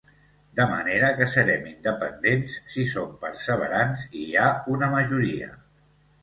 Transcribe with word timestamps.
De 0.59 0.65
manera 0.69 1.09
que 1.19 1.27
serem 1.33 1.67
independents 1.71 2.55
si 2.77 2.85
som 2.95 3.13
perseverants 3.27 4.07
i 4.23 4.23
hi 4.23 4.41
ha 4.41 4.49
una 4.79 4.91
majoria. 4.97 5.53